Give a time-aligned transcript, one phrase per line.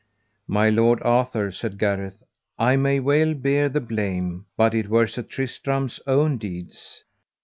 [0.47, 2.23] My lord Arthur, said Gareth,
[2.57, 7.03] I may well bear the blame, but it were Sir Tristram's own deeds.